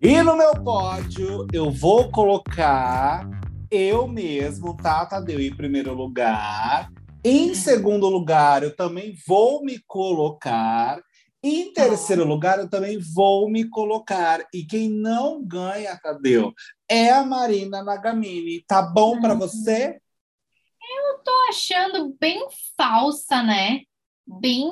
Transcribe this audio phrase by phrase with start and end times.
[0.00, 3.28] E no meu pódio, eu vou colocar
[3.70, 6.90] eu mesmo, tá, Tadeu, em primeiro lugar.
[7.24, 11.02] Em segundo lugar, eu também vou me colocar.
[11.42, 14.46] Em terceiro lugar, eu também vou me colocar.
[14.54, 16.54] E quem não ganha, Tadeu,
[16.88, 18.62] é a Marina Nagamini.
[18.66, 20.00] Tá bom para você?
[20.80, 22.46] Eu tô achando bem
[22.76, 23.82] falsa, né?
[24.24, 24.70] Bem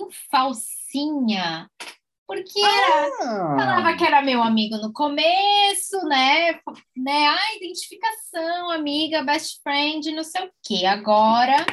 [0.95, 1.69] falsinha.
[2.27, 6.53] Porque era, Ah, falava que era meu amigo no começo, né?
[6.97, 7.27] né?
[7.27, 10.87] Ah, identificação, amiga, best friend, não sei o quê.
[10.87, 11.67] Agora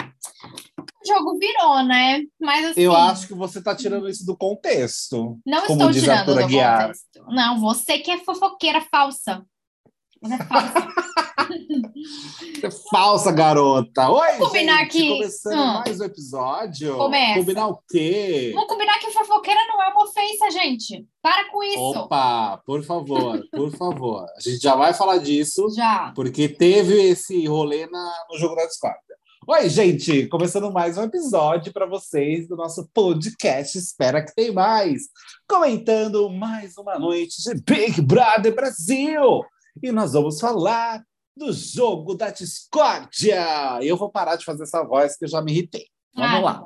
[1.02, 2.24] o jogo virou, né?
[2.40, 5.40] Mas assim, eu acho que você tá tirando isso do contexto.
[5.46, 6.82] não estou tirando do Aguiar.
[6.82, 7.24] contexto.
[7.30, 9.46] Não, você que é fofoqueira falsa.
[10.22, 10.92] Você é falsa.
[12.64, 14.10] É Falsa, garota.
[14.10, 14.92] Oi, combinar gente.
[14.92, 15.74] que- Começando Hum.
[15.86, 16.96] mais um episódio.
[16.98, 17.40] Começa.
[17.40, 18.52] Combinar o quê?
[18.54, 21.06] Vamos combinar que fofoqueira não é uma ofensa, gente.
[21.22, 21.80] Para com isso.
[21.80, 24.26] Opa, por favor, por favor.
[24.38, 26.12] A gente já vai falar disso, Já.
[26.16, 29.02] porque teve esse rolê na- no jogo da discórdia.
[29.48, 33.76] Oi, gente, começando mais um episódio para vocês do nosso podcast.
[33.78, 35.02] Espera que tem mais.
[35.50, 39.42] Comentando mais uma noite de Big Brother Brasil.
[39.82, 41.04] E nós vamos falar
[41.36, 43.80] do jogo da discórdia.
[43.82, 45.86] Eu vou parar de fazer essa voz que eu já me irritei.
[46.16, 46.66] Vamos Ah, lá.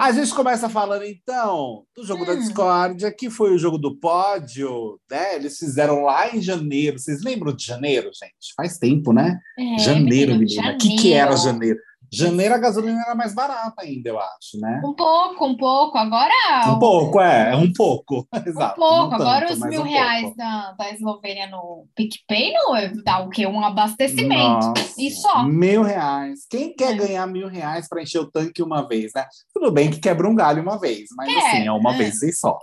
[0.00, 2.38] A gente começa falando então do jogo da Hum.
[2.40, 5.36] discórdia, que foi o jogo do pódio, né?
[5.36, 6.98] Eles fizeram lá em janeiro.
[6.98, 8.52] Vocês lembram de janeiro, gente?
[8.56, 9.38] Faz tempo, né?
[9.56, 10.74] É, janeiro, menino, menina.
[10.74, 11.78] O que, que era janeiro.
[12.12, 12.54] Janeiro?
[12.54, 14.80] A gasolina era mais barata ainda, eu acho, né?
[14.84, 15.96] Um pouco, um pouco.
[15.98, 16.32] Agora.
[16.68, 18.26] Um pouco, é, um pouco.
[18.34, 18.76] Um Exato.
[18.76, 19.10] pouco.
[19.10, 20.36] não Agora tanto, os mil um reais pouco.
[20.36, 23.46] da, da Eslovênia no PicPay não é- dá o quê?
[23.46, 24.66] Um abastecimento.
[24.68, 25.44] Nossa, E só.
[25.44, 26.40] Mil reais.
[26.50, 26.96] Quem quer É.
[26.96, 29.26] ganhar mil reais para encher o tanque uma vez, né?
[29.54, 31.98] Tudo bem que quebra um galho uma vez, mas Quer, assim, é uma é.
[31.98, 32.58] vez e só.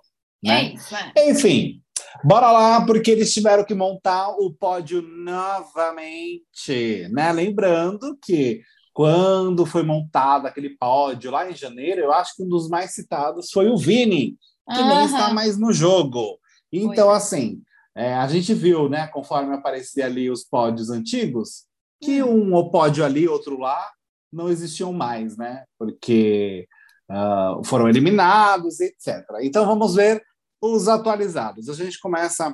[0.45, 0.64] É Né?
[0.73, 1.30] isso, é.
[1.30, 1.81] Enfim,
[2.23, 7.31] bora lá, porque eles tiveram que montar o pódio novamente, né?
[7.31, 8.61] Lembrando que
[8.99, 13.49] quando foi montado aquele pódio lá em janeiro, eu acho que um dos mais citados
[13.49, 14.36] foi o Vini,
[14.70, 15.05] que nem Aham.
[15.05, 16.37] está mais no jogo.
[16.70, 17.15] Então, é.
[17.15, 17.61] assim,
[17.95, 21.64] é, a gente viu, né, conforme aparecia ali os pódios antigos,
[22.04, 22.54] que Hum.
[22.54, 23.89] um pódio ali, outro lá,
[24.33, 25.64] não existiam mais, né?
[25.77, 26.67] Porque
[27.10, 29.26] ah, foram eliminados, etc.
[29.43, 30.21] Então, vamos ver
[30.61, 31.70] os atualizados.
[31.70, 32.54] A gente começa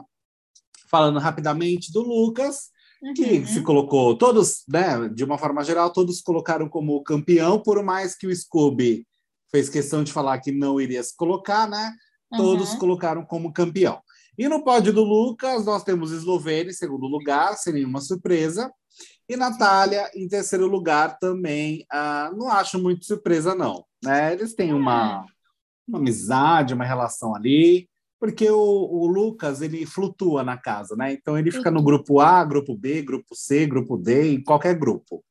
[0.91, 2.69] falando rapidamente do Lucas,
[3.15, 3.45] que Uhum.
[3.45, 8.27] se colocou, todos, né, de uma forma geral, todos colocaram como campeão, por mais que
[8.27, 9.05] o Scooby
[9.51, 11.93] fez questão de falar que não iria se colocar, né?
[12.35, 12.79] Todos Uhum.
[12.79, 14.01] colocaram como campeão.
[14.37, 18.69] E no pódio do Lucas, nós temos Eslovênia em segundo lugar, sem nenhuma surpresa.
[19.29, 21.85] E Natália em terceiro lugar também.
[21.91, 23.85] Ah, não acho muito surpresa, não.
[24.03, 24.33] Né?
[24.33, 25.25] Eles têm uma,
[25.87, 27.87] uma amizade, uma relação ali,
[28.25, 31.13] porque o, o Lucas ele flutua na casa, né?
[31.13, 35.23] Então ele fica no grupo A, grupo B, grupo C, grupo D, em qualquer grupo.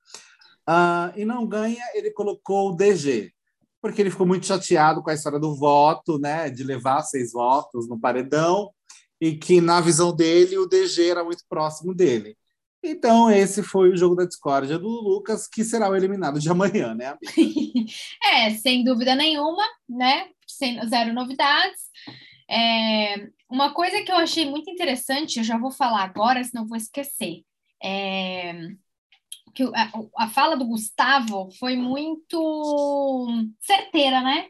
[0.65, 3.33] Ah, e não ganha, ele colocou o DG,
[3.83, 6.49] porque ele ficou muito chateado com a história do voto, né?
[6.49, 8.71] De levar seis votos no paredão,
[9.21, 12.37] e que na visão dele o DG era muito próximo dele.
[12.81, 16.95] Então, esse foi o jogo da discórdia do Lucas, que será o eliminado de amanhã,
[16.95, 17.35] né, amiga?
[18.23, 20.29] É, sem dúvida nenhuma, né?
[20.47, 21.81] Sem, zero novidades.
[22.51, 26.77] É, uma coisa que eu achei muito interessante, eu já vou falar agora, senão vou
[26.77, 27.43] esquecer.
[27.83, 28.53] É,
[29.55, 33.29] que a, a fala do Gustavo foi muito
[33.61, 34.49] certeira, né?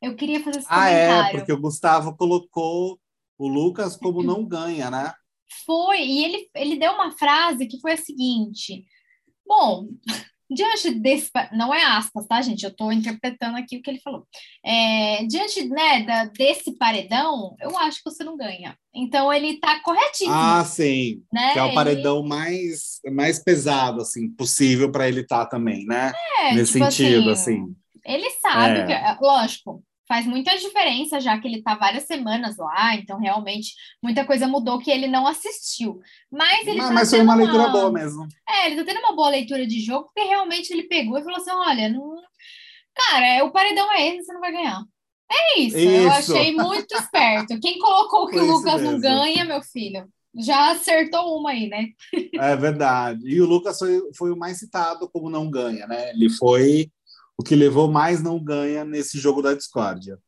[0.00, 3.00] Eu queria fazer esse Ah, é, porque o Gustavo colocou
[3.38, 5.12] o Lucas como não ganha, né?
[5.64, 8.84] Foi, e ele, ele deu uma frase que foi a seguinte:
[9.46, 9.88] Bom,
[10.54, 11.30] diante desse.
[11.52, 12.62] Não é aspas, tá, gente?
[12.64, 14.26] Eu estou interpretando aqui o que ele falou.
[14.64, 18.76] É, diante né, da, desse paredão, eu acho que você não ganha.
[18.94, 20.32] Então ele tá corretíssimo.
[20.32, 21.22] Ah, sim.
[21.32, 21.52] né?
[21.52, 26.12] Que é o Ele- paredão mais, mais pesado, assim, possível para ele estar também, né?
[26.40, 27.76] é, Nesse tipo sentido, assim, assim.
[28.04, 28.86] Ele sabe É.
[28.86, 33.72] que, é, lógico, faz muita diferença, já que ele tá várias semanas lá, então realmente
[34.02, 36.00] muita coisa mudou que ele não assistiu.
[36.30, 38.28] Mas ele Ah, tá mas foi tendo uma leitura boa mesmo.
[38.46, 41.38] É, ele tá tendo uma boa leitura de jogo, porque realmente ele pegou e falou
[41.38, 42.14] assim: olha, não.
[42.94, 44.82] Cara, é, o paredão é esse, você não vai ganhar.
[45.30, 46.34] É isso, eu Isso.
[46.34, 47.58] achei muito esperto.
[47.58, 50.06] Quem colocou que Foi o Lucas não ganha, meu filho,
[50.36, 51.86] já acertou uma aí, né?
[52.34, 53.26] É verdade.
[53.26, 56.10] E o Lucas foi, foi o mais citado como não ganha, né?
[56.10, 56.90] Ele foi
[57.38, 60.18] o que levou mais não ganha nesse jogo da discórdia.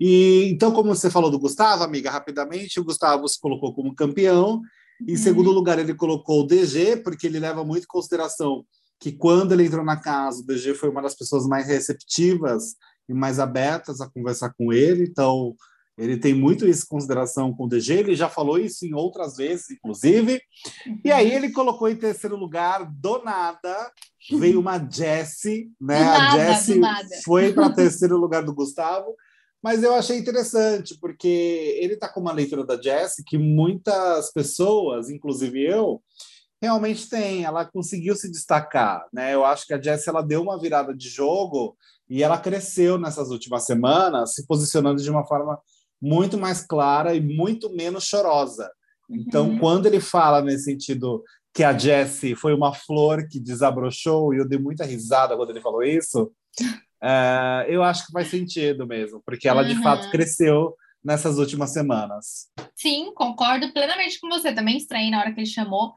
[0.00, 4.60] E então, como você falou do Gustavo, amiga, rapidamente, o Gustavo se colocou como campeão.
[5.06, 5.16] Em Uhum.
[5.18, 8.64] segundo lugar, ele colocou o DG, porque ele leva muito em consideração
[9.00, 12.76] que quando ele entrou na casa, o DG foi uma das pessoas mais receptivas
[13.08, 15.04] e mais abertas a conversar com ele.
[15.04, 15.54] Então,
[15.96, 19.36] Ele tem muito isso em consideração com o DG, ele já falou isso em outras
[19.36, 20.40] vezes, inclusive.
[21.04, 23.92] E aí ele colocou em terceiro lugar, do nada,
[24.32, 26.00] veio uma Jessie, né?
[26.00, 26.80] Nada, a Jessie
[27.24, 29.14] foi para terceiro lugar do Gustavo.
[29.62, 35.08] Mas eu achei interessante, porque ele está com uma leitura da Jessie que muitas pessoas,
[35.08, 36.02] inclusive eu,
[36.60, 37.44] realmente tem.
[37.44, 39.06] Ela conseguiu se destacar.
[39.12, 39.32] Né?
[39.32, 41.76] Eu acho que a Jessie ela deu uma virada de jogo
[42.10, 45.58] e ela cresceu nessas últimas semanas, se posicionando de uma forma
[46.04, 48.70] muito mais clara e muito menos chorosa.
[49.08, 49.58] Então, uhum.
[49.58, 51.24] quando ele fala nesse sentido
[51.54, 55.60] que a Jessie foi uma flor que desabrochou, e eu dei muita risada quando ele
[55.60, 56.30] falou isso,
[57.02, 59.68] é, eu acho que faz sentido mesmo, porque ela uhum.
[59.68, 60.10] de fato uhum.
[60.10, 62.48] cresceu nessas últimas semanas.
[62.76, 64.52] Sim, concordo plenamente com você.
[64.52, 65.92] Também estranhei na hora que ele chamou.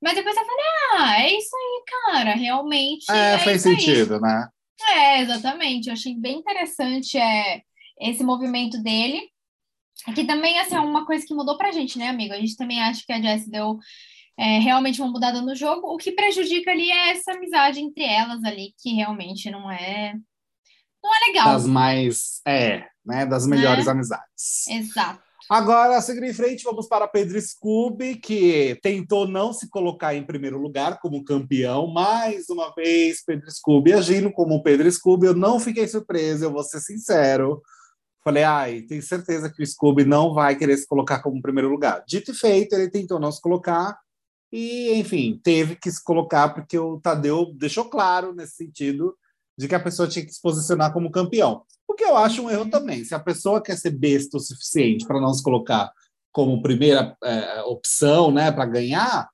[0.00, 0.64] Mas depois eu falei,
[0.98, 3.10] ah, é isso aí, cara, realmente.
[3.10, 4.20] É, é faz sentido, aí.
[4.20, 4.48] né?
[4.88, 5.88] É, exatamente.
[5.88, 7.62] Eu achei bem interessante é,
[8.00, 9.31] esse movimento dele.
[10.14, 12.34] Que também, assim, é uma coisa que mudou pra gente, né, amigo?
[12.34, 13.78] A gente também acha que a Jess deu
[14.38, 15.88] é, realmente uma mudada no jogo.
[15.88, 20.14] O que prejudica ali é essa amizade entre elas ali, que realmente não é
[21.02, 21.46] não é legal.
[21.46, 23.92] Das mais, é, né, das melhores né?
[23.92, 24.66] amizades.
[24.68, 25.20] Exato.
[25.50, 30.56] Agora, seguindo em frente, vamos para Pedro Scooby, que tentou não se colocar em primeiro
[30.56, 31.88] lugar como campeão.
[31.88, 35.26] Mais uma vez, Pedro Scooby agindo como Pedro Scooby.
[35.26, 37.60] Eu não fiquei surpreso, eu vou ser sincero.
[38.24, 42.04] Falei, ai, tenho certeza que o Scooby não vai querer se colocar como primeiro lugar.
[42.06, 43.98] Dito e feito, ele tentou não se colocar.
[44.52, 49.16] E, enfim, teve que se colocar porque o Tadeu deixou claro nesse sentido
[49.58, 51.64] de que a pessoa tinha que se posicionar como campeão.
[51.88, 53.04] O que eu acho um erro também.
[53.04, 55.90] Se a pessoa quer ser besta o suficiente para não se colocar
[56.30, 59.28] como primeira é, opção né, para ganhar,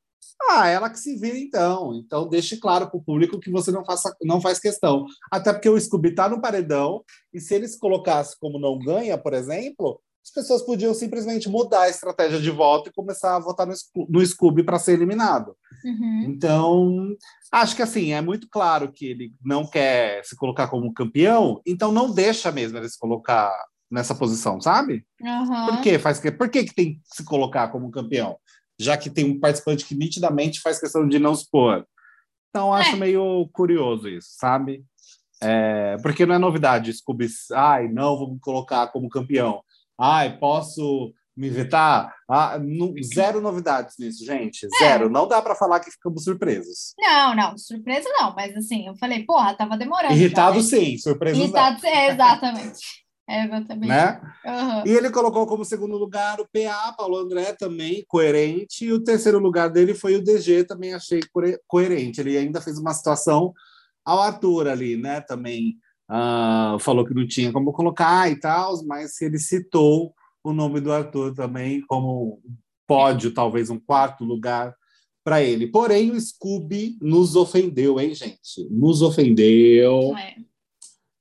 [0.50, 1.94] ah, ela que se vira então.
[1.94, 5.06] Então deixe claro para o público que você não, faça, não faz questão.
[5.30, 7.02] Até porque o Scooby está no paredão,
[7.32, 11.82] e se ele se colocasse como não ganha, por exemplo, as pessoas podiam simplesmente mudar
[11.82, 13.74] a estratégia de voto e começar a votar no,
[14.08, 15.56] no Scooby para ser eliminado.
[15.84, 16.24] Uhum.
[16.28, 17.16] Então,
[17.50, 21.90] acho que assim, é muito claro que ele não quer se colocar como campeão, então
[21.90, 23.50] não deixa mesmo ele se colocar
[23.90, 25.04] nessa posição, sabe?
[25.20, 25.66] Uhum.
[25.66, 25.98] Por quê?
[25.98, 26.30] Faz que...
[26.30, 28.36] Por que, que tem que se colocar como campeão?
[28.78, 31.86] Já que tem um participante que nitidamente faz questão de não pôr.
[32.50, 32.98] Então, acho é.
[32.98, 34.84] meio curioso isso, sabe?
[35.40, 39.62] É, porque não é novidade, Scooby, ai, não, vou me colocar como campeão.
[39.98, 42.12] Ai, posso me vetar?
[42.28, 44.66] Ah, no, zero novidades nisso, gente.
[44.66, 44.78] É.
[44.78, 45.08] Zero.
[45.08, 46.94] Não dá para falar que ficamos surpresos.
[46.98, 50.12] Não, não, surpresa não, mas assim, eu falei, porra, tava demorando.
[50.14, 50.84] Irritado já, né?
[50.84, 51.88] sim, surpresa Irritado, não.
[51.88, 53.07] É, exatamente.
[53.28, 53.88] É, exatamente.
[53.88, 54.20] Né?
[54.46, 54.86] Uhum.
[54.86, 58.86] E ele colocou como segundo lugar o PA, Paulo André, também coerente.
[58.86, 61.20] E o terceiro lugar dele foi o DG, também achei
[61.66, 62.22] coerente.
[62.22, 63.52] Ele ainda fez uma situação
[64.02, 65.20] ao Arthur ali, né?
[65.20, 65.76] Também
[66.10, 70.90] uh, falou que não tinha como colocar e tal, mas ele citou o nome do
[70.90, 72.40] Arthur também como
[72.86, 74.74] pódio, talvez um quarto lugar
[75.22, 75.66] para ele.
[75.66, 78.66] Porém, o Scooby nos ofendeu, hein, gente?
[78.70, 80.16] Nos ofendeu.
[80.16, 80.47] É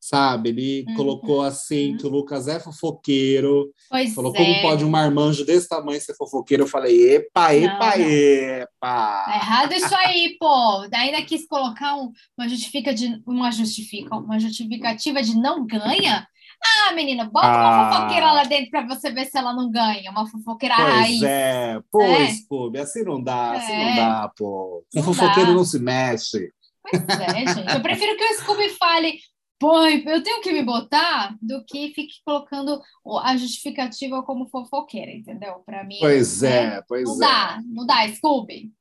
[0.07, 0.49] sabe?
[0.49, 0.95] Ele uhum.
[0.95, 1.97] colocou assim uhum.
[1.97, 3.69] que o Lucas é fofoqueiro.
[3.89, 4.37] Pois falou é.
[4.37, 6.63] como pode um marmanjo desse tamanho ser fofoqueiro.
[6.63, 8.11] Eu falei, epa, epa, não, não.
[8.11, 9.25] epa.
[9.27, 10.87] É errado isso aí, pô.
[10.93, 16.25] Ainda quis colocar um, uma, justifica de, uma, justifica, uma justificativa de não ganha.
[16.63, 17.57] Ah, menina, bota ah.
[17.57, 20.09] uma fofoqueira lá dentro para você ver se ela não ganha.
[20.09, 21.23] Uma fofoqueira pois raiz.
[21.23, 22.41] É, pois, é.
[22.47, 23.57] pô, assim não dá, é.
[23.57, 24.85] assim não dá, pô.
[24.95, 25.55] Um fofoqueiro dá.
[25.55, 26.49] não se mexe.
[26.81, 27.73] Pois é, gente.
[27.73, 29.19] Eu prefiro que o Scooby fale,
[29.59, 32.81] põe, eu tenho que me botar do que fique colocando
[33.23, 35.61] a justificativa como fofoqueira, entendeu?
[35.65, 35.97] Para mim.
[35.99, 37.19] Pois é, é pois não é.
[37.19, 38.71] Dá, não dá, Scooby.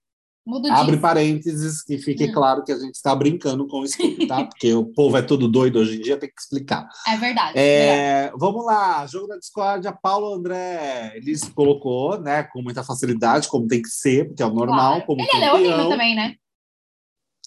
[0.47, 1.02] Mudo Abre disso.
[1.02, 2.33] parênteses que fique hum.
[2.33, 4.45] claro que a gente está brincando com o Scooby, tá?
[4.47, 6.88] Porque o povo é todo doido hoje em dia, tem que explicar.
[7.04, 7.59] É verdade.
[7.59, 8.38] É, verdade.
[8.38, 13.66] Vamos lá, jogo da discórdia, Paulo André, ele se colocou, né, com muita facilidade, como
[13.66, 15.04] tem que ser, porque é o normal.
[15.04, 15.21] Claro.
[15.21, 16.37] Ele é leonino também, né?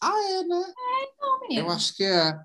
[0.01, 0.61] Ah, é, né?
[0.61, 1.67] É, então, menino.
[1.67, 2.37] Eu acho que é.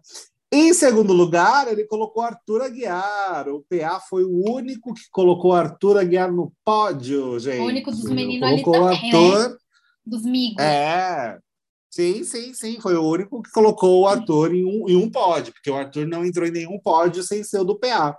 [0.56, 3.48] Em segundo lugar, ele colocou Arthur Aguiar.
[3.48, 7.58] O PA foi o único que colocou Arthur Aguiar no pódio, gente.
[7.58, 9.48] O único dos meninos ali também, Arthur...
[9.48, 9.56] né?
[10.06, 10.62] Dos migos.
[10.62, 11.40] É,
[11.90, 12.80] sim, sim, sim.
[12.80, 16.06] Foi o único que colocou o Arthur em um, em um pódio, porque o Arthur
[16.06, 18.10] não entrou em nenhum pódio sem ser o do PA.
[18.10, 18.14] Uh,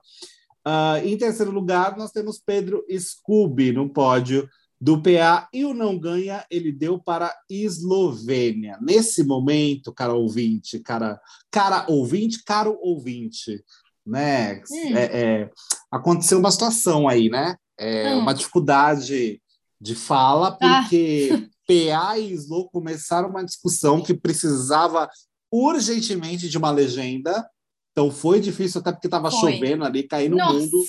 [0.66, 4.46] ah, em terceiro lugar, nós temos Pedro Scooby no pódio
[4.80, 8.78] do PA e o não ganha ele deu para Eslovênia.
[8.82, 13.64] Nesse momento, cara ouvinte, cara, cara ouvinte, caro ouvinte,
[14.06, 14.62] né?
[14.70, 14.96] Hum.
[14.96, 15.50] É, é,
[15.92, 17.56] aconteceu uma situação aí, né?
[17.78, 18.20] É, hum.
[18.20, 19.42] Uma dificuldade
[19.80, 20.82] de fala, ah.
[20.82, 21.50] porque ah.
[21.68, 25.10] PA e Slo começaram uma discussão que precisava
[25.52, 27.48] urgentemente de uma legenda.
[27.92, 30.84] Então foi difícil, até porque estava chovendo ali, caindo no mundo.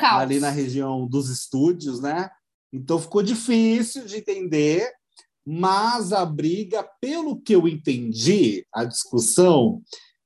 [0.00, 2.30] ali na região dos estúdios, né?
[2.74, 4.90] Então ficou difícil de entender,
[5.46, 9.80] mas a briga, pelo que eu entendi, a discussão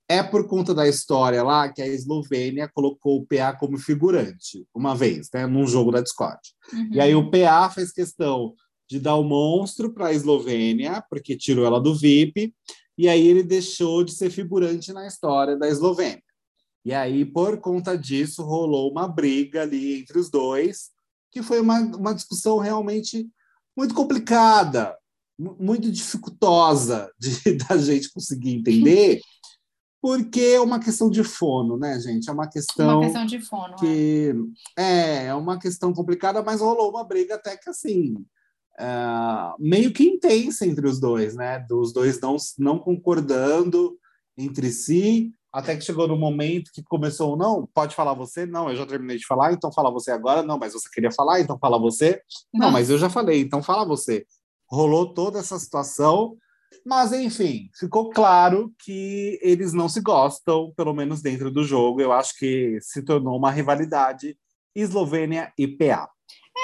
[0.09, 4.97] é por conta da história lá que a Eslovênia colocou o PA como figurante uma
[4.97, 6.41] vez, né, num jogo da Discord.
[6.73, 6.89] Uhum.
[6.93, 8.55] E aí o PA fez questão
[8.89, 12.55] de dar o monstro para a Eslovênia, porque tirou ela do VIP,
[12.97, 16.23] e aí ele deixou de ser figurante na história da Eslovênia.
[16.83, 20.89] E aí, por conta disso, rolou uma briga ali entre os dois,
[21.31, 23.29] que foi uma, uma discussão realmente
[23.77, 24.97] muito complicada,
[25.39, 29.21] muito dificultosa de da gente conseguir entender,
[30.01, 32.29] porque é uma questão de fono, né, gente?
[32.29, 32.99] É uma questão.
[32.99, 33.77] Uma questão de fono.
[33.77, 34.35] Que,
[34.77, 35.27] é.
[35.27, 38.15] é, uma questão complicada, mas rolou uma briga até que assim.
[38.81, 41.59] Uh, meio que intensa entre os dois, né?
[41.69, 43.99] Dos dois não, não concordando
[44.37, 48.45] entre si, até que chegou no momento que começou, não, pode falar você?
[48.45, 50.43] Não, eu já terminei de falar, então fala você agora.
[50.43, 52.21] Não, mas você queria falar, então fala você.
[52.53, 54.27] Não, mas eu já falei, então fala você.
[54.71, 56.37] Rolou toda essa situação
[56.85, 62.01] mas, enfim, ficou claro que eles não se gostam, pelo menos dentro do jogo.
[62.01, 64.37] Eu acho que se tornou uma rivalidade
[64.75, 66.09] Eslovênia e PA.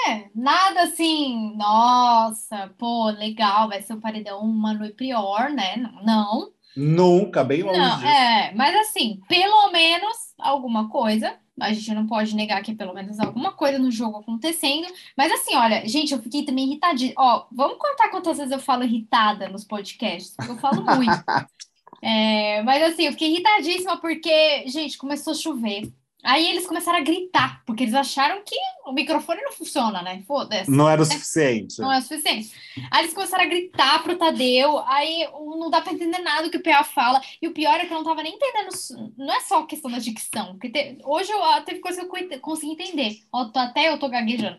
[0.07, 5.77] É, nada assim, nossa, pô, legal, vai ser o um paredão Manu e Prior, né?
[6.03, 6.51] Não.
[6.75, 7.79] Nunca, bem longe.
[7.79, 12.75] Não, é, mas assim, pelo menos alguma coisa a gente não pode negar que é
[12.75, 14.87] pelo menos alguma coisa no jogo acontecendo.
[15.17, 17.13] Mas assim, olha, gente, eu fiquei também irritadinha.
[17.17, 21.23] Ó, vamos contar quantas vezes eu falo irritada nos podcasts, porque eu falo muito.
[22.03, 25.91] é, mas assim, eu fiquei irritadíssima porque, gente, começou a chover.
[26.25, 30.23] Aí eles começaram a gritar, porque eles acharam que o microfone não funciona, né?
[30.27, 30.71] Foda-se.
[30.71, 31.79] Não era o suficiente.
[31.79, 32.51] Não é o suficiente.
[32.89, 36.57] Aí eles começaram a gritar pro Tadeu, aí não dá pra entender nada do que
[36.57, 37.21] o PA fala.
[37.39, 38.69] E o pior é que eu não tava nem entendendo.
[39.15, 40.53] Não é só questão da dicção.
[40.53, 43.19] Porque te, hoje eu, ah, teve coisa que eu consegui entender.
[43.53, 44.57] Até eu tô gaguejando.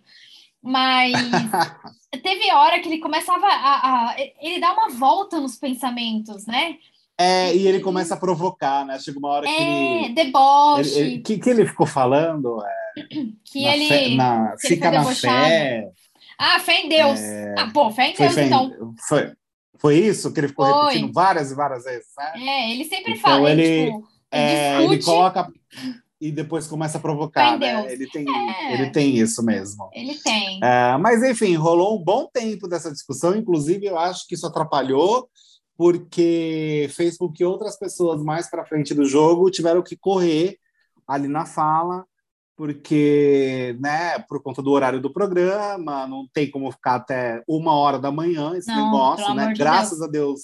[0.62, 1.12] Mas
[2.22, 4.16] teve hora que ele começava a, a.
[4.40, 6.78] Ele dá uma volta nos pensamentos, né?
[7.18, 8.98] É, e ele começa a provocar, né?
[8.98, 10.14] Chega uma hora que é, ele.
[10.14, 10.90] deboche.
[10.90, 12.62] Ele, ele, que, que ele ficou falando?
[12.62, 13.02] É,
[13.44, 13.88] que ele.
[13.88, 15.90] Fé, na, que fica ele na fé.
[16.38, 17.18] Ah, fé em Deus.
[17.18, 18.94] É, ah, pô, fé em Deus, fé, então.
[19.08, 19.32] Foi,
[19.78, 20.84] foi isso que ele ficou foi.
[20.92, 22.32] repetindo várias e várias vezes, né?
[22.36, 23.50] É, ele sempre então, fala.
[23.50, 25.50] Ele, ele, tipo, é, ele coloca
[26.20, 27.90] e depois começa a provocar, né?
[27.90, 28.74] Ele tem, é.
[28.74, 29.88] ele tem isso mesmo.
[29.94, 30.60] Ele tem.
[30.62, 33.34] É, mas, enfim, rolou um bom tempo dessa discussão.
[33.34, 35.28] Inclusive, eu acho que isso atrapalhou
[35.76, 40.58] porque fez com que outras pessoas mais para frente do jogo tiveram que correr
[41.06, 42.04] ali na fala,
[42.56, 47.98] porque, né, por conta do horário do programa, não tem como ficar até uma hora
[47.98, 49.48] da manhã esse não, negócio, né?
[49.48, 50.08] De Graças Deus.
[50.08, 50.40] a Deus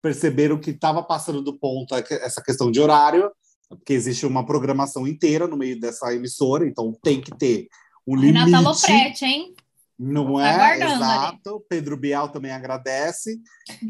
[0.00, 3.30] perceberam que estava passando do ponto essa questão de horário,
[3.68, 7.66] porque existe uma programação inteira no meio dessa emissora, então tem que ter
[8.06, 8.44] um limite.
[8.44, 9.54] Renata Lopretti, hein?
[9.98, 10.76] Não é?
[10.76, 11.50] Exato.
[11.50, 11.64] Ali.
[11.68, 13.40] Pedro Bial também agradece.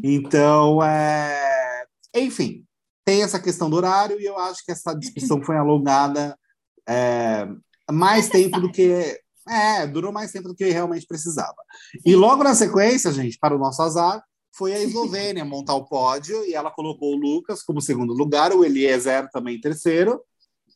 [0.03, 1.85] Então, é...
[2.15, 2.65] enfim,
[3.05, 6.37] tem essa questão do horário e eu acho que essa discussão foi alongada
[6.87, 7.47] é,
[7.91, 9.19] mais tempo do que.
[9.47, 11.55] É, durou mais tempo do que realmente precisava.
[12.05, 14.23] E logo na sequência, gente, para o nosso azar,
[14.55, 18.63] foi a Eslovênia montar o pódio e ela colocou o Lucas como segundo lugar, o
[18.63, 20.21] Eliezer também terceiro.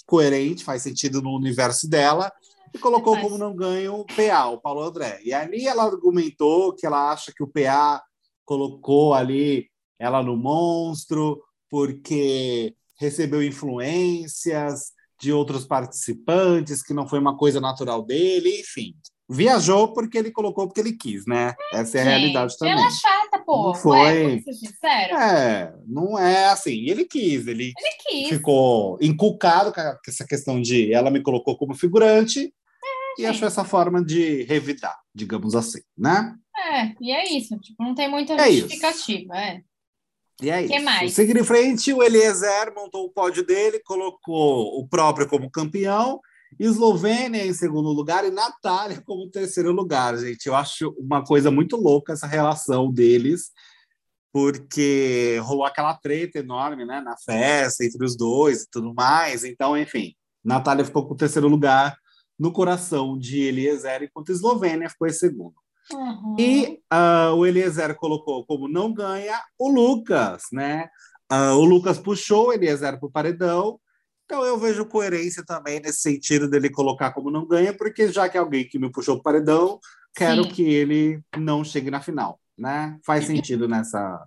[0.06, 2.32] Coerente, faz sentido no universo dela
[2.74, 5.20] e colocou como não ganho o PA, o Paulo André.
[5.24, 8.02] E ali ela argumentou que ela acha que o PA
[8.44, 17.38] colocou ali ela no monstro porque recebeu influências de outros participantes, que não foi uma
[17.38, 18.94] coisa natural dele, enfim.
[19.30, 21.56] Viajou porque ele colocou porque ele quis, né?
[21.74, 22.74] Essa é a realidade também.
[22.74, 23.68] Ela é chata, pô.
[23.68, 23.98] Não foi.
[23.98, 25.16] Ué, sincero.
[25.16, 26.90] É, não é assim.
[26.90, 28.30] Ele quis, ele, ele quis.
[28.30, 32.54] ficou inculcado com essa questão de ela me colocou como figurante
[33.18, 36.36] e achou essa forma de revidar, digamos assim, né?
[36.56, 37.58] É, e é isso.
[37.60, 39.62] Tipo, não tem muita é justificativa, é.
[40.42, 40.86] E é que isso.
[40.86, 41.14] Mais?
[41.14, 46.20] Seguindo em frente, o Eliezer montou o pódio dele, colocou o próprio como campeão,
[46.60, 50.46] Eslovênia em segundo lugar e Natália como terceiro lugar, gente.
[50.46, 53.52] Eu acho uma coisa muito louca essa relação deles,
[54.32, 59.44] porque rolou aquela treta enorme né, na festa entre os dois e tudo mais.
[59.44, 61.96] Então, enfim, Natália ficou com o terceiro lugar
[62.38, 65.56] no coração de Eliezer, enquanto a Eslovênia ficou em segundo.
[65.92, 66.36] Uhum.
[66.40, 70.90] E uh, o Eliezer colocou como não ganha o Lucas, né?
[71.32, 73.80] Uh, o Lucas puxou o Eliezer para o paredão,
[74.26, 78.38] então eu vejo coerência também nesse sentido dele colocar como não ganha, porque já que
[78.38, 79.80] é alguém que me puxou para o paredão,
[80.16, 80.50] quero Sim.
[80.50, 82.98] que ele não chegue na final, né?
[83.06, 84.26] Faz sentido nessa,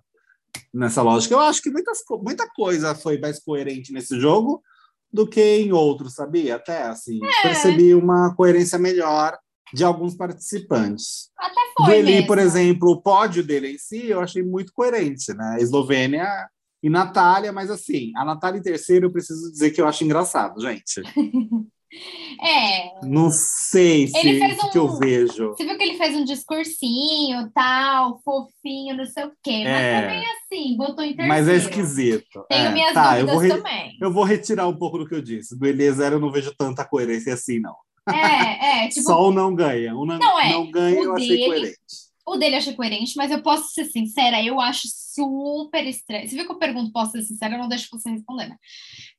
[0.73, 1.33] nessa lógica.
[1.33, 4.61] Eu acho que muitas, muita coisa foi mais coerente nesse jogo,
[5.17, 6.57] do que em outros, sabia?
[6.57, 7.41] Até assim, é.
[7.41, 9.35] percebi uma coerência melhor
[9.73, 11.31] de alguns participantes.
[11.37, 12.03] Até foi.
[12.03, 12.27] Mesmo.
[12.27, 15.57] por exemplo, o pódio dele em si, eu achei muito coerente, né?
[15.59, 16.47] Eslovênia
[16.83, 20.61] e Natália, mas assim, a Natália em terceiro, eu preciso dizer que eu acho engraçado,
[20.61, 21.01] gente.
[22.41, 23.05] É.
[23.05, 25.49] Não sei se ele fez um, que eu vejo.
[25.49, 29.63] Você viu que ele fez um discursinho, tal, fofinho, não sei o quê.
[29.63, 30.01] Mas é.
[30.01, 31.27] também assim, botou em terceiro.
[31.29, 32.45] Mas é esquisito.
[32.49, 32.71] Tenho é.
[32.71, 33.97] minhas tá, dúvidas eu vou também.
[34.01, 35.57] Eu vou retirar um pouco do que eu disse.
[35.57, 37.75] Do Eliezer eu não vejo tanta coerência assim, não.
[38.09, 38.87] É, é.
[38.89, 39.95] Tipo, Só o não ganha.
[39.95, 40.51] O não, não, é.
[40.51, 42.06] não ganha eu dele, achei coerente.
[42.27, 46.27] O dele achei coerente, mas eu posso ser sincera, eu acho super estranho.
[46.27, 48.57] Você viu que eu pergunto, posso ser sincera, eu não deixo você responder, né?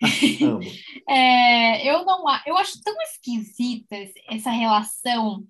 [1.08, 3.96] é, eu não eu acho tão esquisita
[4.28, 5.42] essa relação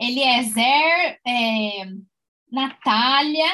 [0.00, 1.86] Eliezer, é,
[2.50, 3.52] Natália,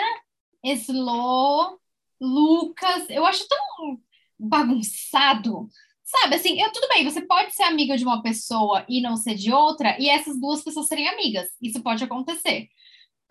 [0.65, 1.79] Slo,
[2.21, 3.09] Lucas.
[3.11, 4.01] Eu acho tão
[4.39, 5.69] bagunçado.
[6.05, 9.35] Sabe, assim, eu, tudo bem, você pode ser amiga de uma pessoa e não ser
[9.35, 11.49] de outra, e essas duas pessoas serem amigas.
[11.61, 12.69] Isso pode acontecer.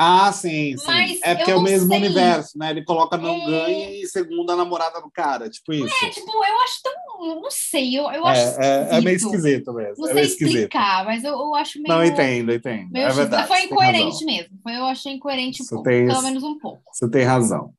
[0.03, 0.87] Ah, sim, sim.
[0.87, 1.97] Mas é porque é o mesmo sei.
[1.97, 2.71] universo, né?
[2.71, 3.45] Ele coloca não é...
[3.45, 5.93] ganha e segunda namorada do cara, tipo isso.
[6.03, 7.39] É, tipo, eu acho tão.
[7.39, 8.59] Não sei, eu, eu acho.
[8.59, 10.03] É, é, é meio esquisito mesmo.
[10.03, 11.95] Não é sei explicar, mas eu, eu acho meio.
[11.95, 12.89] Não, entendo, entendo.
[12.91, 13.47] Meio é verdade.
[13.47, 14.59] Foi incoerente mesmo.
[14.67, 16.81] Eu achei incoerente um pouco, tem, pelo menos um pouco.
[16.91, 17.71] Você tem razão.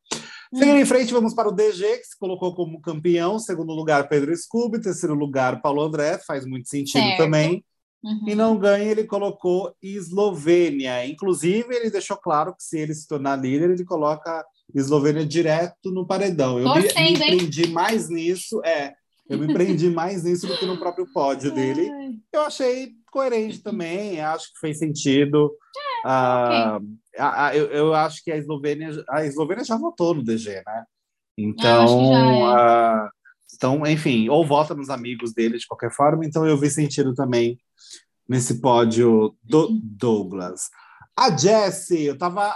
[0.53, 0.59] Hum.
[0.59, 3.37] Seguindo em frente, vamos para o DG, que se colocou como campeão.
[3.41, 4.81] Segundo lugar, Pedro Scooby.
[4.81, 6.19] Terceiro lugar, Paulo André.
[6.25, 7.19] Faz muito sentido certo.
[7.19, 7.65] também.
[8.03, 8.29] Uhum.
[8.29, 11.07] E não ganha, ele colocou Eslovênia.
[11.07, 14.45] Inclusive, ele deixou claro que se ele se tornar líder, ele coloca
[14.75, 16.59] Eslovênia direto no paredão.
[16.59, 18.95] Eu me, me prendi mais nisso, é.
[19.29, 21.91] Eu me prendi mais nisso do que no próprio pódio dele.
[22.33, 25.53] Eu achei coerente também, acho que fez sentido.
[25.77, 26.89] É, ah, okay.
[27.19, 30.85] a, eu, eu, acho que a Eslovênia, a Eslovênia já votou no DG, né?
[31.39, 32.45] Então, é.
[32.47, 33.11] ah,
[33.55, 36.25] então, enfim, ou vota nos amigos dele de qualquer forma.
[36.25, 37.59] Então, eu vi sentido também
[38.29, 40.69] nesse pódio do Douglas.
[41.17, 42.55] A Jessie, eu estava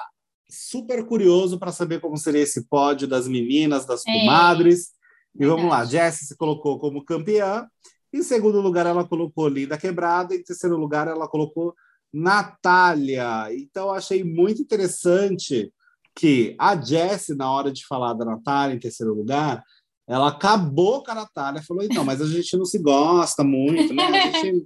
[0.49, 4.91] super curioso para saber como seria esse pódio das meninas, das é, comadres.
[5.39, 7.67] E vamos lá, Jessie se colocou como campeã.
[8.13, 10.35] Em segundo lugar, ela colocou Linda Quebrada.
[10.35, 11.75] Em terceiro lugar, ela colocou
[12.13, 13.53] Natália.
[13.55, 15.71] Então, achei muito interessante
[16.15, 19.63] que a Jessie, na hora de falar da Natália, em terceiro lugar,
[20.09, 24.05] ela acabou com a Natália, falou, então, mas a gente não se gosta muito, né?
[24.05, 24.65] A gente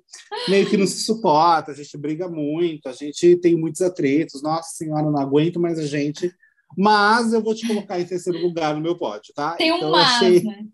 [0.49, 4.77] meio que não se suporta, a gente briga muito, a gente tem muitos atritos, nossa
[4.77, 6.31] senhora, não aguento mais a gente,
[6.77, 9.53] mas eu vou te colocar em terceiro lugar no meu pódio, tá?
[9.53, 10.43] Tem então, um mas, achei...
[10.43, 10.65] né?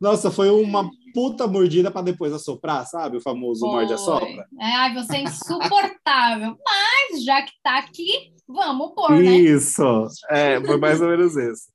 [0.00, 3.18] Nossa, foi uma puta mordida para depois assoprar, sabe?
[3.18, 4.46] O famoso morde a sopra.
[4.60, 9.36] É, ai, você é insuportável, mas já que tá aqui, vamos pôr, né?
[9.36, 9.82] Isso,
[10.30, 11.73] é, foi mais ou menos isso.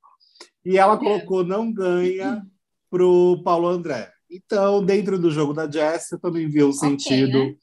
[0.69, 2.45] E ela colocou não ganha
[2.91, 4.11] para o Paulo André.
[4.29, 7.55] Então, dentro do jogo da Jess, eu também vi um okay, sentido, né?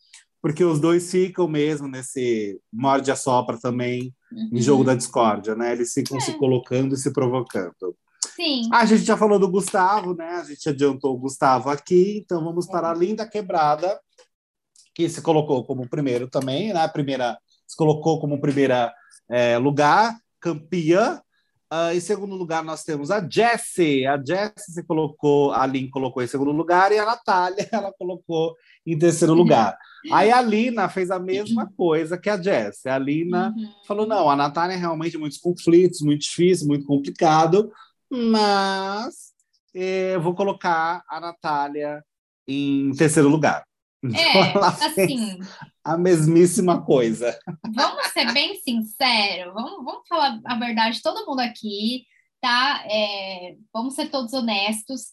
[0.42, 4.51] porque os dois ficam mesmo nesse morde a sopra também, uhum.
[4.55, 5.71] em jogo da discórdia, né?
[5.71, 6.21] Eles ficam é.
[6.21, 7.97] se colocando e se provocando.
[8.35, 8.69] Sim.
[8.73, 10.29] a gente já falou do Gustavo, né?
[10.40, 12.99] A gente adiantou o Gustavo aqui, então vamos para a é.
[12.99, 14.01] Linda Quebrada,
[14.92, 16.81] que se colocou como primeiro também, né?
[16.81, 17.38] A primeira
[17.69, 18.92] se colocou como primeira
[19.31, 21.21] é, lugar, campeã
[21.72, 24.07] Uh, em segundo lugar, nós temos a Jessie.
[24.07, 28.55] A Jessie se colocou, a Lin colocou em segundo lugar e a Natália ela colocou
[28.87, 29.76] em terceiro lugar.
[30.12, 32.88] Aí a Lina fez a mesma coisa que a Jessie.
[32.88, 33.68] A Lina uhum.
[33.87, 37.72] falou: não, a Natália é realmente muitos conflitos, muito difícil, muito complicado,
[38.09, 39.33] mas
[39.74, 42.02] eh, vou colocar a Natália
[42.46, 43.64] em terceiro lugar.
[44.14, 45.40] É, assim.
[45.87, 47.38] A mesmíssima coisa.
[47.72, 52.05] Vamos ser bem sinceros, vamos, vamos falar a verdade, todo mundo aqui,
[52.40, 52.85] tá?
[52.90, 55.12] É, vamos ser todos honestos.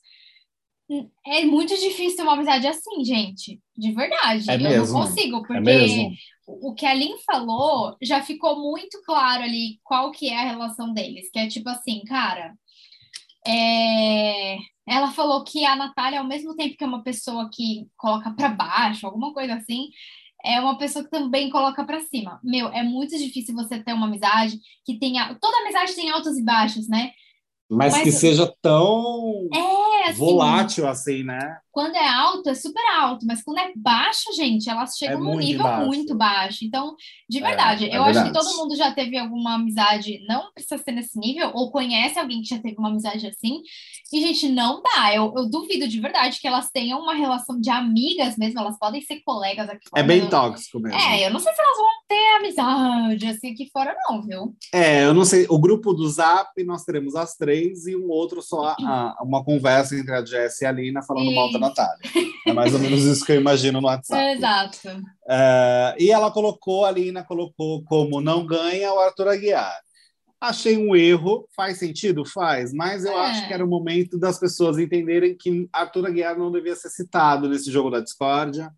[1.28, 3.62] É muito difícil uma amizade assim, gente.
[3.78, 4.50] De verdade.
[4.50, 4.98] É eu mesmo.
[4.98, 6.10] não consigo, é porque é
[6.48, 10.92] o que a Lin falou já ficou muito claro ali qual que é a relação
[10.92, 11.30] deles.
[11.32, 12.56] Que é tipo assim, cara.
[13.46, 14.58] É,
[14.88, 18.50] ela falou que a Natália, ao mesmo tempo que é uma pessoa que coloca para
[18.50, 19.90] baixo, alguma coisa assim,
[20.46, 22.40] é uma pessoa que também coloca para cima.
[22.44, 25.36] Meu, é muito difícil você ter uma amizade que tenha.
[25.40, 27.12] Toda amizade tem altos e baixos, né?
[27.70, 31.58] Mas, Mas que seja tão é, assim, volátil assim, né?
[31.74, 35.40] Quando é alto, é super alto, mas quando é baixo, gente, elas chegam é num
[35.40, 35.88] nível baixo.
[35.88, 36.64] muito baixo.
[36.64, 36.96] Então,
[37.28, 38.20] de é, verdade, é, eu verdade.
[38.20, 42.20] acho que todo mundo já teve alguma amizade, não precisa ser nesse nível, ou conhece
[42.20, 43.64] alguém que já teve uma amizade assim.
[44.14, 45.16] E, gente, não dá.
[45.16, 49.02] Eu, eu duvido de verdade que elas tenham uma relação de amigas mesmo, elas podem
[49.02, 50.04] ser colegas aqui fora.
[50.04, 51.00] É bem tóxico mesmo.
[51.00, 54.56] É, eu não sei se elas vão ter amizade assim aqui fora, não, viu?
[54.72, 55.48] É, eu não sei.
[55.50, 59.96] O grupo do Zap, nós teremos as três e um outro só, a, uma conversa
[59.98, 61.36] entre a Jess e a Lina falando Isso.
[61.36, 62.00] mal da Natália.
[62.46, 64.38] É mais ou menos isso que eu imagino no WhatsApp.
[64.38, 64.80] Exato.
[65.28, 69.74] É, e ela colocou, a Lina colocou como não ganha o Arthur Aguiar.
[70.40, 72.26] Achei um erro, faz sentido?
[72.26, 73.28] Faz, mas eu é.
[73.28, 77.48] acho que era o momento das pessoas entenderem que Arthur Aguiar não devia ser citado
[77.48, 78.70] nesse jogo da discórdia.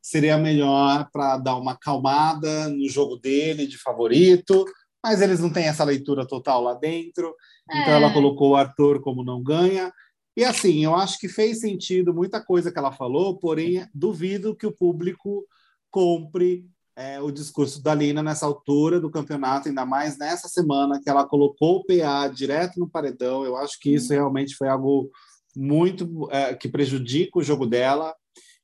[0.00, 4.64] Seria melhor para dar uma calmada no jogo dele de favorito,
[5.04, 7.34] mas eles não têm essa leitura total lá dentro.
[7.70, 8.12] Então ela é.
[8.12, 9.92] colocou o Arthur como não ganha.
[10.36, 14.66] E assim, eu acho que fez sentido muita coisa que ela falou, porém duvido que
[14.66, 15.46] o público
[15.90, 16.66] compre
[16.96, 21.26] é, o discurso da Lina nessa altura do campeonato, ainda mais nessa semana que ela
[21.26, 23.44] colocou o PA direto no paredão.
[23.44, 25.10] Eu acho que isso realmente foi algo
[25.54, 28.14] muito é, que prejudica o jogo dela.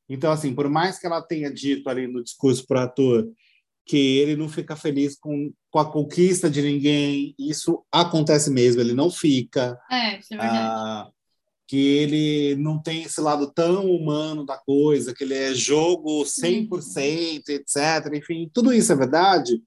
[0.08, 3.28] Então, assim, por mais que ela tenha dito ali no discurso para o ator
[3.86, 8.92] que ele não fica feliz com, com a conquista de ninguém, isso acontece mesmo, ele
[8.92, 9.78] não fica.
[9.90, 10.58] É, isso é verdade.
[10.58, 11.10] Ah,
[11.68, 16.70] que ele não tem esse lado tão humano da coisa, que ele é jogo 100%,
[16.72, 17.42] uhum.
[17.46, 18.14] etc.
[18.14, 19.62] Enfim, tudo isso é verdade.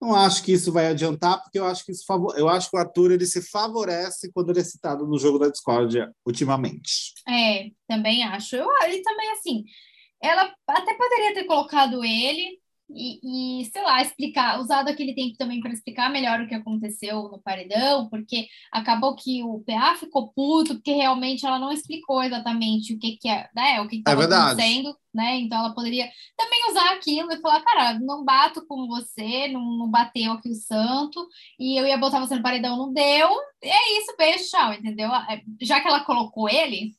[0.00, 2.04] Não acho que isso vai adiantar, porque eu acho que isso
[2.36, 5.50] eu acho que o Arthur ele se favorece quando ele é citado no jogo da
[5.50, 7.12] discórdia ultimamente.
[7.28, 8.56] É, também acho.
[8.56, 9.64] Eu, ele também assim,
[10.22, 12.58] ela até poderia ter colocado ele,
[12.94, 17.24] e, e, sei lá, explicar, usado aquele tempo também para explicar melhor o que aconteceu
[17.24, 22.94] no paredão, porque acabou que o PA ficou puto, porque realmente ela não explicou exatamente
[22.94, 25.36] o que, que é, né, o que estava é acontecendo, né?
[25.40, 29.90] Então ela poderia também usar aquilo e falar, cara, não bato com você, não, não
[29.90, 31.26] bateu aqui o santo,
[31.58, 33.28] e eu ia botar você no paredão, não deu,
[33.62, 35.12] e é isso, beijo, tchau, entendeu?
[35.12, 36.92] É, já que ela colocou ele,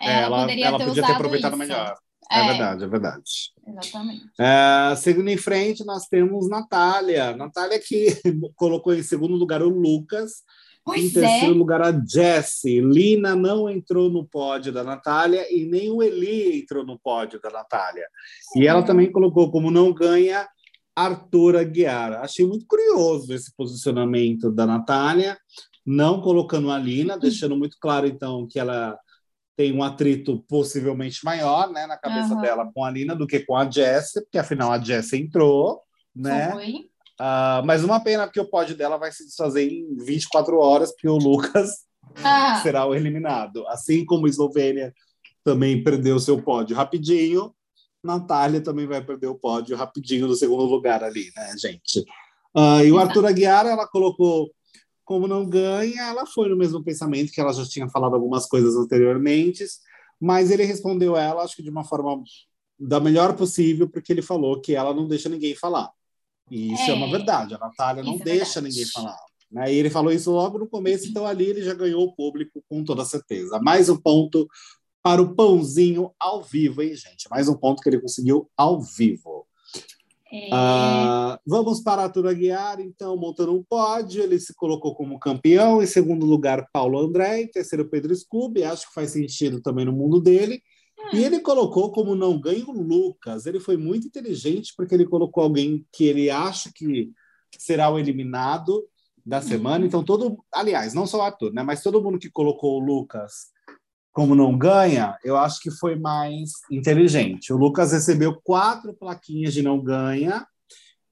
[0.00, 1.58] ela, ela poderia ela ter podia ter aproveitado isso.
[1.58, 1.94] melhor.
[2.32, 3.22] É, é verdade, é verdade.
[3.66, 4.24] Exatamente.
[4.40, 7.36] É, seguindo em frente, nós temos Natália.
[7.36, 8.06] Natália que
[8.56, 10.42] colocou em segundo lugar o Lucas.
[10.84, 11.56] Pois em terceiro é.
[11.56, 12.80] lugar, a Jessie.
[12.80, 17.50] Lina não entrou no pódio da Natália e nem o Eli entrou no pódio da
[17.50, 18.06] Natália.
[18.52, 18.62] Sim.
[18.62, 20.48] E ela também colocou como não ganha
[20.96, 22.14] Arthur Aguiar.
[22.14, 25.38] Achei muito curioso esse posicionamento da Natália,
[25.86, 28.98] não colocando a Lina, deixando muito claro, então, que ela
[29.56, 32.40] tem um atrito possivelmente maior né, na cabeça uhum.
[32.40, 35.80] dela com a Lina do que com a Jessie, porque afinal a Jessie entrou,
[36.14, 36.50] né?
[36.52, 36.92] Foi.
[37.20, 41.08] Uh, mas uma pena porque o pódio dela vai se desfazer em 24 horas, porque
[41.08, 41.70] o Lucas
[42.24, 42.58] ah.
[42.64, 43.66] será o eliminado.
[43.68, 44.92] Assim como a Eslovênia
[45.44, 47.54] também perdeu seu pódio rapidinho,
[48.02, 52.00] Natália também vai perder o pódio rapidinho no segundo lugar ali, né, gente?
[52.56, 54.50] Uh, e o Arthur Aguiar, ela colocou
[55.04, 58.76] como não ganha, ela foi no mesmo pensamento que ela já tinha falado algumas coisas
[58.76, 59.64] anteriormente,
[60.20, 62.22] mas ele respondeu ela, acho que de uma forma
[62.78, 65.90] da melhor possível, porque ele falou que ela não deixa ninguém falar.
[66.50, 68.68] E isso é, é uma verdade, a Natália não é deixa verdade.
[68.68, 69.18] ninguém falar.
[69.50, 69.72] Né?
[69.72, 72.82] E ele falou isso logo no começo, então ali ele já ganhou o público com
[72.82, 73.60] toda certeza.
[73.60, 74.48] Mais um ponto
[75.02, 77.28] para o pãozinho ao vivo, hein, gente?
[77.28, 79.46] Mais um ponto que ele conseguiu ao vivo.
[80.32, 80.48] É...
[80.50, 84.22] Ah, vamos para Arthur Aguiar, então, montando um pódio.
[84.22, 85.82] Ele se colocou como campeão.
[85.82, 87.42] Em segundo lugar, Paulo André.
[87.42, 88.64] Em terceiro, Pedro Scooby.
[88.64, 90.62] Acho que faz sentido também no mundo dele.
[91.12, 91.26] E é.
[91.26, 93.44] ele colocou como não ganho o Lucas.
[93.44, 97.10] Ele foi muito inteligente porque ele colocou alguém que ele acha que
[97.58, 98.82] será o eliminado
[99.24, 99.80] da semana.
[99.80, 99.86] Uhum.
[99.86, 100.42] Então, todo.
[100.50, 101.62] Aliás, não só o Arthur, né?
[101.62, 103.51] Mas todo mundo que colocou o Lucas
[104.12, 107.52] como não ganha, eu acho que foi mais inteligente.
[107.52, 110.46] O Lucas recebeu quatro plaquinhas de não ganha,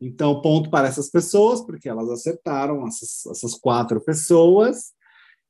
[0.01, 4.93] então ponto para essas pessoas, porque elas acertaram, essas, essas quatro pessoas.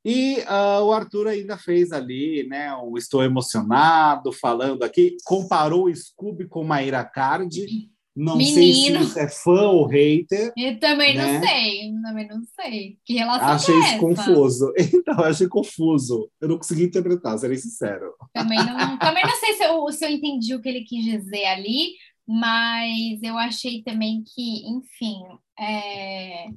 [0.04, 2.74] E uh, o Arthur ainda fez ali, né?
[2.74, 7.90] O Estou Emocionado, falando aqui, comparou o Scooby com Maíra Cardi.
[8.14, 8.54] Não Menino.
[8.54, 10.52] sei se isso é fã ou hater.
[10.56, 11.32] Eu também né?
[11.32, 12.98] não sei, também não sei.
[13.04, 14.72] Que relação Achei é isso confuso.
[14.92, 16.30] Então, achei confuso.
[16.40, 18.12] Eu não consegui interpretar, serei sincero.
[18.34, 21.44] Também não, também não sei se eu, se eu entendi o que ele quis dizer
[21.46, 21.94] ali,
[22.26, 25.20] mas eu achei também que, enfim,
[25.58, 26.48] é...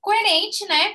[0.00, 0.94] coerente, né?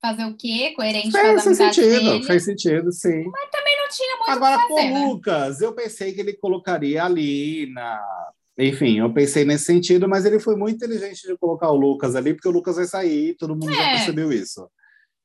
[0.00, 0.72] Fazer o quê?
[0.74, 2.24] Coerente fez, faz sentido, dele.
[2.24, 3.24] faz sentido, sim.
[3.24, 5.06] Mas também não tinha muito Agora, com o né?
[5.06, 8.00] Lucas, eu pensei que ele colocaria ali na
[8.58, 12.34] enfim, eu pensei nesse sentido, mas ele foi muito inteligente de colocar o Lucas ali,
[12.34, 13.74] porque o Lucas vai sair, todo mundo é.
[13.74, 14.68] já percebeu isso.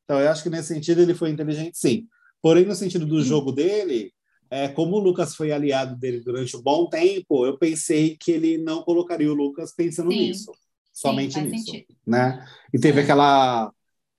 [0.03, 2.07] Então, eu acho que nesse sentido ele foi inteligente, sim.
[2.41, 4.13] Porém, no sentido do jogo dele,
[4.51, 8.59] é, como o Lucas foi aliado dele durante um bom tempo, eu pensei que ele
[8.59, 10.27] não colocaria o Lucas pensando sim.
[10.27, 10.51] nisso,
[10.91, 11.95] somente sim, nisso, sentido.
[12.05, 12.45] né?
[12.71, 13.71] E teve aquela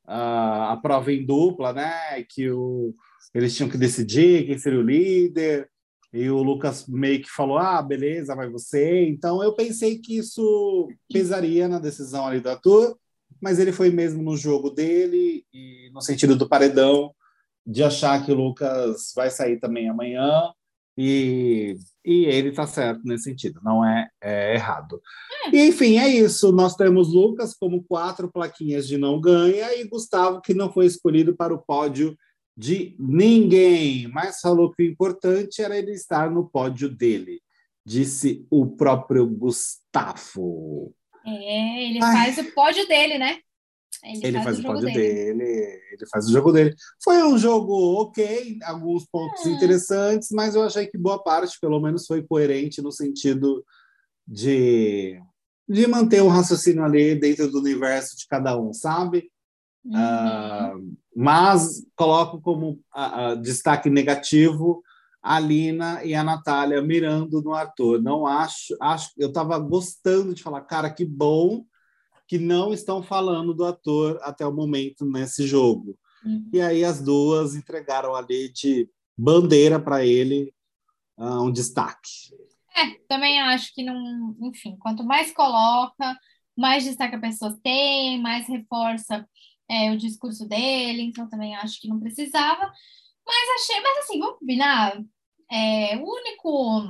[0.05, 2.25] a, a, prova em dupla, né?
[2.29, 2.95] Que o,
[3.33, 5.71] eles tinham que decidir quem seria o líder.
[6.15, 9.05] E o Lucas meio que falou: ah, beleza, vai você.
[9.05, 12.97] Então eu pensei que isso pesaria na decisão ali do ator,
[13.43, 17.13] mas ele foi mesmo no jogo dele, e no sentido do paredão,
[17.67, 20.53] de achar que o Lucas vai sair também amanhã.
[20.97, 25.03] E, e ele está certo nesse sentido, não é, é errado.
[25.47, 25.57] É.
[25.57, 26.53] E, enfim, é isso.
[26.53, 31.35] Nós temos Lucas como quatro plaquinhas de não ganha e Gustavo, que não foi escolhido
[31.35, 32.17] para o pódio
[32.57, 37.43] de ninguém, mas falou que o importante era ele estar no pódio dele,
[37.85, 40.95] disse o próprio Gustavo.
[41.27, 42.13] É, ele Ai.
[42.13, 43.39] faz o pódio dele, né?
[44.05, 45.35] Ele, ele faz, faz, o pódio dele.
[45.35, 45.81] dele.
[45.93, 46.75] ele faz o jogo dele.
[47.03, 49.51] Foi um jogo ok, alguns pontos é.
[49.51, 53.65] interessantes, mas eu achei que boa parte, pelo menos, foi coerente no sentido
[54.27, 55.19] de,
[55.69, 59.31] de manter o um raciocínio ali dentro do universo de cada um, sabe?
[59.85, 59.93] Uhum.
[59.93, 64.83] Uh, mas coloco como uh, destaque negativo
[65.23, 68.01] a Lina e a Natália mirando no ator.
[68.03, 71.65] Não acho, acho eu estava gostando de falar, cara, que bom
[72.29, 75.99] que não estão falando do ator até o momento nesse jogo.
[76.25, 76.49] Uhum.
[76.53, 80.53] E aí as duas entregaram ali de bandeira para ele
[81.19, 82.35] uh, um destaque.
[82.77, 86.19] É, também acho que não, enfim, quanto mais coloca,
[86.57, 89.27] mais destaque a pessoa tem, mais reforça
[89.69, 92.73] é, o discurso dele, então também acho que não precisava.
[93.27, 95.03] Mas achei, mas assim, vamos combinar.
[95.51, 96.83] É, o único,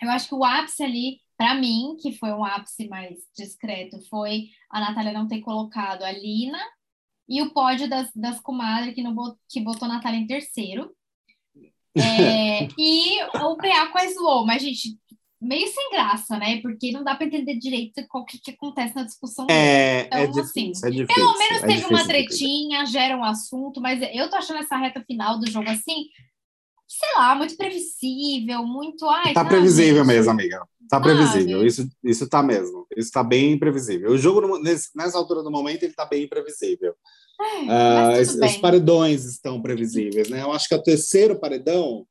[0.00, 4.50] eu acho que o ápice ali para mim, que foi um ápice mais discreto, foi
[4.70, 6.60] a Natália não ter colocado a Lina
[7.28, 9.14] e o pódio das, das comadres que, não,
[9.48, 10.94] que botou a Natália em terceiro.
[11.96, 14.98] É, e o PA com a Slow, mas, gente,
[15.42, 16.60] meio sem graça, né?
[16.62, 19.46] Porque não dá para entender direito o que, que acontece na discussão.
[19.50, 23.24] É, então, é difícil, assim, é difícil, pelo menos é teve uma tretinha, gera um
[23.24, 26.06] assunto, mas eu tô achando essa reta final do jogo assim,
[26.86, 29.04] sei lá, muito previsível, muito.
[29.08, 30.62] Ai, tá, tá previsível mesmo, amiga.
[30.88, 31.66] Tá previsível.
[31.66, 32.86] Isso, isso tá mesmo.
[32.96, 34.10] Isso tá bem previsível.
[34.10, 36.94] O jogo, nesse, nessa altura do momento, ele tá bem previsível.
[37.40, 40.42] uh, os paredões estão previsíveis, né?
[40.42, 42.06] Eu acho que é o terceiro paredão,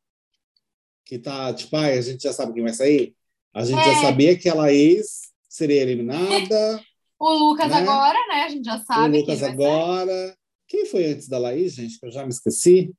[1.05, 3.15] que tá, tipo, ai, a gente já sabe quem vai sair.
[3.53, 3.93] A gente é.
[3.93, 6.81] já sabia que ela ex seria eliminada.
[7.19, 7.77] o Lucas né?
[7.77, 8.43] agora, né?
[8.43, 9.17] A gente já sabe.
[9.17, 10.27] O Lucas agora.
[10.27, 10.37] Ser.
[10.67, 11.99] Quem foi antes da Laís, gente?
[11.99, 12.93] Que eu já me esqueci.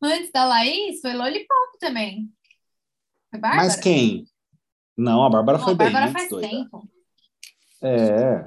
[0.00, 2.30] Antes da Laís, foi Lollipop também.
[3.30, 3.64] Foi Bárbara?
[3.64, 4.26] Mas quem?
[4.96, 5.86] Não, a Bárbara foi a bem.
[5.88, 6.48] A Bárbara faz doida.
[6.48, 6.88] tempo.
[7.82, 8.44] É.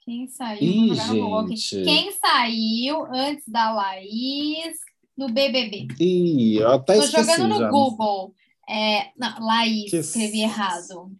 [0.00, 0.62] Quem saiu?
[0.62, 1.84] Ih, gente.
[1.84, 4.74] Quem saiu antes da Laís
[5.14, 5.88] no BBB?
[6.00, 7.70] Ih, até Tô esqueci jogando no já.
[7.70, 8.34] Google.
[8.68, 9.96] É, não, Laís, que...
[9.96, 11.10] escrevi errado.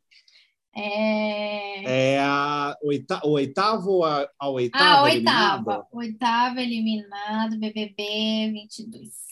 [0.77, 3.21] É, é a oita...
[3.25, 5.87] o oitavo a, a oitava Ah, oitava.
[5.91, 9.29] Oitava eliminado, BBB 22.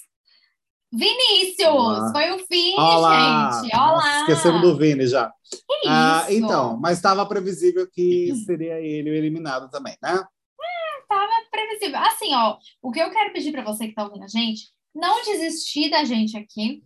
[0.93, 1.69] Vinícius!
[1.69, 2.13] Olá.
[2.13, 3.61] Foi o Vini, Olá.
[3.63, 3.77] gente!
[3.77, 4.21] Olá!
[4.21, 5.31] Esquecemos do Vini já.
[5.51, 6.39] Que ah, isso?
[6.39, 10.15] Então, mas estava previsível que seria ele o eliminado também, né?
[10.15, 11.99] É, tava previsível.
[11.99, 15.23] Assim, ó, o que eu quero pedir para você que está ouvindo a gente, não
[15.23, 16.83] desistir da gente aqui,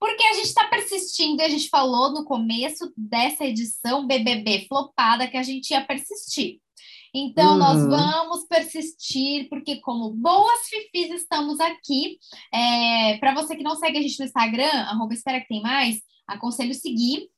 [0.00, 5.36] porque a gente está persistindo, a gente falou no começo dessa edição BBB flopada que
[5.36, 6.58] a gente ia persistir.
[7.14, 7.58] Então, uhum.
[7.58, 12.18] nós vamos persistir, porque, como boas fifis, estamos aqui.
[12.52, 16.00] É, Para você que não segue a gente no Instagram, arroba espera que tem mais,
[16.26, 17.28] aconselho seguir,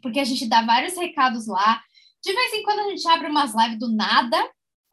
[0.00, 1.82] porque a gente dá vários recados lá.
[2.22, 4.38] De vez em quando a gente abre umas lives do nada,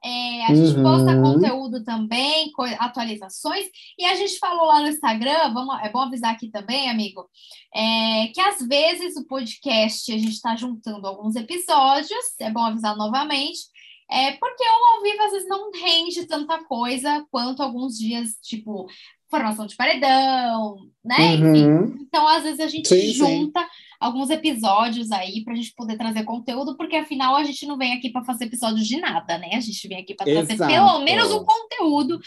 [0.05, 0.83] é, a gente uhum.
[0.83, 3.65] posta conteúdo também, atualizações,
[3.97, 7.27] e a gente falou lá no Instagram, vamos, é bom avisar aqui também, amigo,
[7.73, 12.95] é, que às vezes o podcast a gente está juntando alguns episódios, é bom avisar
[12.95, 13.61] novamente,
[14.09, 18.87] é porque o ao vivo às vezes não rende tanta coisa quanto alguns dias, tipo,
[19.29, 21.35] formação de paredão, né?
[21.35, 21.55] Uhum.
[21.55, 23.67] Enfim, então às vezes a gente sim, junta sim
[23.99, 27.93] alguns episódios aí para a gente poder trazer conteúdo, porque afinal a gente não vem
[27.93, 29.49] aqui para fazer episódios de nada, né?
[29.53, 32.19] A gente vem aqui para trazer pelo menos o um conteúdo.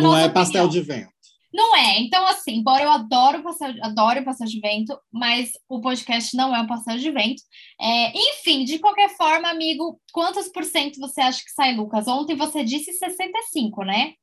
[0.00, 1.12] não é pastel de vento.
[1.54, 2.00] Não é.
[2.00, 6.54] Então, assim, embora eu adoro pastel, adoro o pastel de vento, mas o podcast não
[6.54, 7.40] é um pastel de vento.
[7.80, 12.08] É, enfim, de qualquer forma, amigo, quantos por cento você acha que sai, Lucas?
[12.08, 14.14] Ontem você disse 65, né?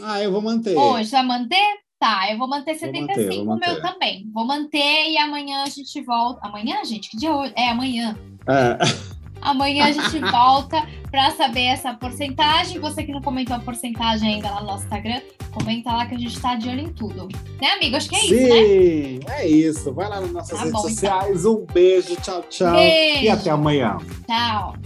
[0.00, 0.74] Ah, eu vou manter.
[0.74, 1.82] Hoje vai manter?
[1.98, 4.30] Tá, eu vou manter 75 vou manter, o meu também.
[4.32, 6.40] Vou manter e amanhã a gente volta.
[6.42, 7.10] Amanhã, gente?
[7.10, 7.52] Que dia é hoje?
[7.54, 8.16] É amanhã.
[8.48, 9.11] É.
[9.42, 12.80] Amanhã a gente volta para saber essa porcentagem.
[12.80, 15.20] Você que não comentou a porcentagem ainda lá no nosso Instagram,
[15.52, 17.28] comenta lá que a gente está de olho em tudo.
[17.60, 17.96] Né, amigo?
[17.96, 18.48] Acho que é Sim, isso, né?
[18.48, 19.92] Sim, é isso.
[19.92, 20.90] Vai lá nas nossas tá redes bom, então.
[20.90, 21.40] sociais.
[21.40, 21.52] Então.
[21.54, 22.76] Um beijo, tchau, tchau.
[22.76, 23.24] Beijo.
[23.24, 23.98] E até amanhã.
[24.26, 24.76] Tchau.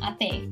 [0.00, 0.42] Até.